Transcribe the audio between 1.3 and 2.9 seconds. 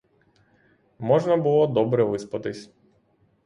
було добре виспатись.